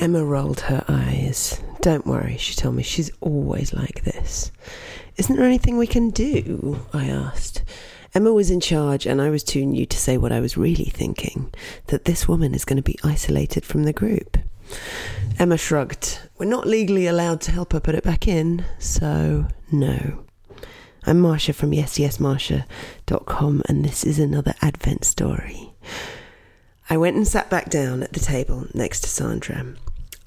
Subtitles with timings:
[0.00, 1.60] Emma rolled her eyes.
[1.82, 2.82] Don't worry, she told me.
[2.82, 4.50] She's always like this.
[5.18, 6.86] Isn't there anything we can do?
[6.94, 7.62] I asked.
[8.14, 10.86] Emma was in charge, and I was too new to say what I was really
[10.86, 11.52] thinking
[11.88, 14.38] that this woman is going to be isolated from the group.
[15.38, 16.18] Emma shrugged.
[16.38, 20.24] We're not legally allowed to help her put it back in, so no.
[21.04, 25.74] I'm Marsha from yesyesmarsha.com, and this is another Advent story.
[26.88, 29.74] I went and sat back down at the table next to Sandra.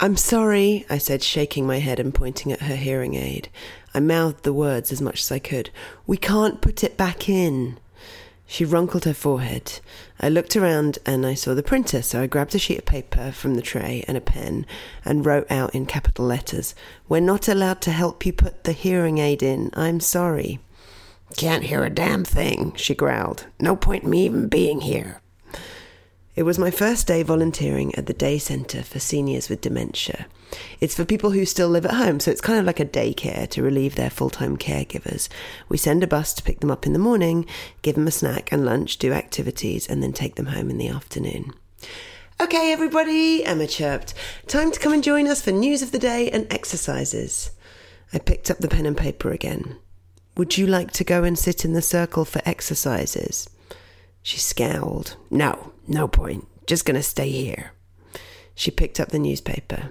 [0.03, 3.47] I'm sorry, I said, shaking my head and pointing at her hearing aid.
[3.93, 5.69] I mouthed the words as much as I could.
[6.05, 7.79] We can't put it back in.
[8.45, 9.79] She wrinkled her forehead.
[10.19, 13.31] I looked around and I saw the printer, so I grabbed a sheet of paper
[13.31, 14.65] from the tray and a pen
[15.05, 16.75] and wrote out in capital letters,
[17.07, 19.69] We're not allowed to help you put the hearing aid in.
[19.73, 20.59] I'm sorry.
[21.37, 23.45] Can't hear a damn thing, she growled.
[23.57, 25.21] No point in me even being here.
[26.35, 30.25] It was my first day volunteering at the Day Centre for Seniors with Dementia.
[30.79, 33.47] It's for people who still live at home, so it's kind of like a daycare
[33.51, 35.29] to relieve their full time caregivers.
[35.69, 37.45] We send a bus to pick them up in the morning,
[37.83, 40.87] give them a snack and lunch, do activities, and then take them home in the
[40.87, 41.53] afternoon.
[42.41, 44.15] Okay, everybody, Emma chirped.
[44.47, 47.51] Time to come and join us for news of the day and exercises.
[48.11, 49.77] I picked up the pen and paper again.
[50.35, 53.47] Would you like to go and sit in the circle for exercises?
[54.23, 55.15] She scowled.
[55.29, 56.47] No, no point.
[56.65, 57.71] Just going to stay here.
[58.55, 59.89] She picked up the newspaper.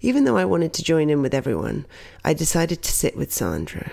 [0.00, 1.86] Even though I wanted to join in with everyone,
[2.24, 3.92] I decided to sit with Sandra.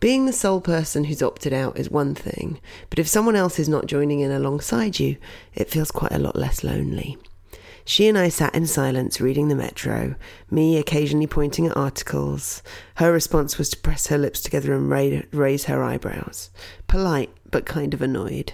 [0.00, 2.60] Being the sole person who's opted out is one thing,
[2.90, 5.16] but if someone else is not joining in alongside you,
[5.54, 7.16] it feels quite a lot less lonely.
[7.84, 10.14] She and I sat in silence reading the Metro,
[10.50, 12.62] me occasionally pointing at articles.
[12.96, 14.90] Her response was to press her lips together and
[15.32, 16.50] raise her eyebrows.
[16.86, 18.52] Polite, but kind of annoyed.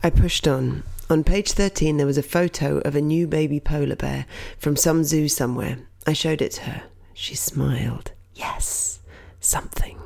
[0.00, 0.84] I pushed on.
[1.08, 4.26] On page 13, there was a photo of a new baby polar bear
[4.58, 5.78] from some zoo somewhere.
[6.04, 6.82] I showed it to her.
[7.14, 8.10] She smiled.
[8.34, 8.98] Yes,
[9.38, 10.00] something.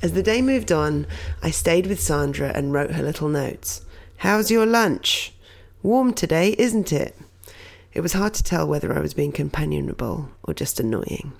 [0.00, 1.06] As the day moved on,
[1.42, 3.84] I stayed with Sandra and wrote her little notes.
[4.18, 5.34] How's your lunch?
[5.82, 7.14] Warm today, isn't it?
[7.92, 11.34] It was hard to tell whether I was being companionable or just annoying.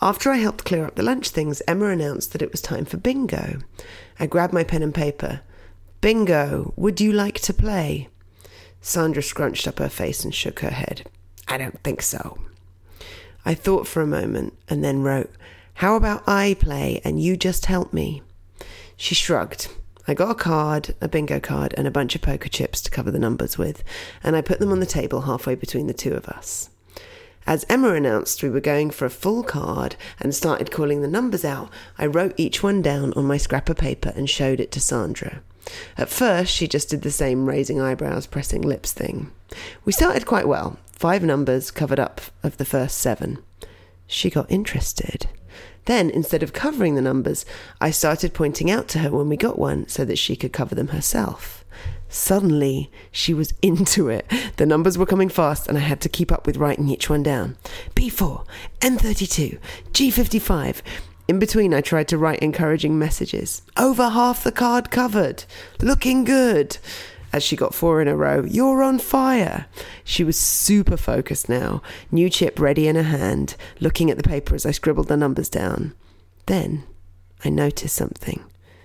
[0.00, 2.98] After I helped clear up the lunch things, Emma announced that it was time for
[2.98, 3.58] bingo.
[4.20, 5.40] I grabbed my pen and paper.
[6.04, 8.10] Bingo, would you like to play?
[8.82, 11.08] Sandra scrunched up her face and shook her head.
[11.48, 12.36] I don't think so.
[13.46, 15.30] I thought for a moment and then wrote,
[15.76, 18.20] How about I play and you just help me?
[18.98, 19.68] She shrugged.
[20.06, 23.10] I got a card, a bingo card, and a bunch of poker chips to cover
[23.10, 23.82] the numbers with,
[24.22, 26.68] and I put them on the table halfway between the two of us.
[27.46, 31.46] As Emma announced we were going for a full card and started calling the numbers
[31.46, 34.80] out, I wrote each one down on my scrap of paper and showed it to
[34.80, 35.40] Sandra.
[35.96, 39.30] At first, she just did the same raising eyebrows, pressing lips thing.
[39.84, 40.78] We started quite well.
[40.92, 43.38] Five numbers covered up of the first seven.
[44.06, 45.28] She got interested.
[45.86, 47.44] Then, instead of covering the numbers,
[47.80, 50.74] I started pointing out to her when we got one so that she could cover
[50.74, 51.64] them herself.
[52.08, 54.30] Suddenly, she was into it.
[54.56, 57.22] The numbers were coming fast, and I had to keep up with writing each one
[57.22, 57.56] down.
[57.94, 58.46] B4,
[58.80, 59.58] N32,
[59.92, 60.80] G55.
[61.26, 63.62] In between, I tried to write encouraging messages.
[63.76, 65.44] Over half the card covered.
[65.80, 66.76] Looking good.
[67.32, 69.66] As she got four in a row, you're on fire.
[70.04, 71.82] She was super focused now,
[72.12, 75.48] new chip ready in her hand, looking at the paper as I scribbled the numbers
[75.48, 75.94] down.
[76.46, 76.84] Then
[77.44, 78.44] I noticed something.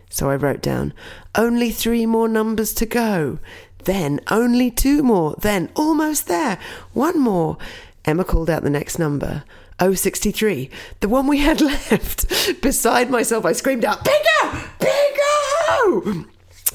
[0.09, 0.93] So I wrote down,
[1.35, 3.37] only three more numbers to go.
[3.83, 5.35] Then only two more.
[5.39, 6.57] Then almost there.
[6.93, 7.57] One more.
[8.05, 9.43] Emma called out the next number.
[9.79, 10.69] 063,
[10.99, 12.27] the one we had left.
[12.61, 14.59] Beside myself, I screamed out, Bingo!
[14.79, 16.25] Bingo!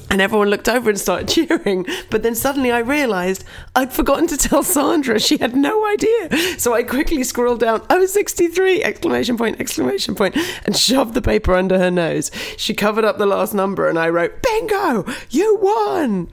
[0.09, 1.85] And everyone looked over and started cheering.
[2.09, 3.43] But then suddenly I realized
[3.75, 5.19] I'd forgotten to tell Sandra.
[5.19, 6.59] She had no idea.
[6.59, 11.77] So I quickly scrolled down 063 exclamation point exclamation point and shoved the paper under
[11.77, 12.31] her nose.
[12.57, 15.05] She covered up the last number and I wrote, Bingo!
[15.29, 16.29] You won!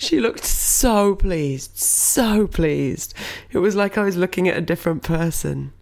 [0.00, 3.14] She looked so pleased, so pleased.
[3.50, 5.72] It was like I was looking at a different person.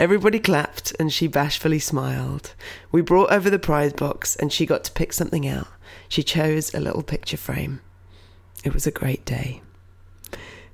[0.00, 2.54] Everybody clapped and she bashfully smiled.
[2.90, 5.68] We brought over the prize box and she got to pick something out.
[6.08, 7.82] She chose a little picture frame.
[8.64, 9.60] It was a great day.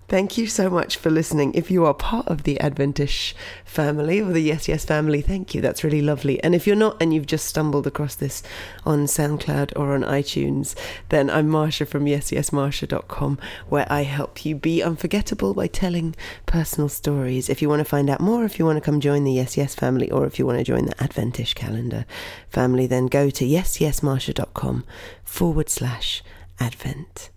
[0.08, 1.52] Thank you so much for listening.
[1.54, 5.60] If you are part of the Adventish family or the Yes Yes family, thank you.
[5.60, 6.40] That's really lovely.
[6.44, 8.44] And if you're not and you've just stumbled across this
[8.84, 10.76] on SoundCloud or on iTunes,
[11.08, 13.38] then I'm Marsha from yesyesmarsha.com
[13.68, 16.14] where I help you be unforgettable by telling
[16.46, 17.48] personal stories.
[17.48, 19.56] If you want to find out more, if you want to come join the Yes
[19.56, 22.06] Yes family or if you want to join the Adventish calendar
[22.48, 24.84] family, then go to yesyesmarsha.com
[25.24, 26.22] forward slash
[26.60, 27.30] Advent.